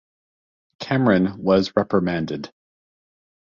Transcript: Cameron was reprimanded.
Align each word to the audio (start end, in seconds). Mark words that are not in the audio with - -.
Cameron 0.79 1.37
was 1.37 1.75
reprimanded. 1.75 2.51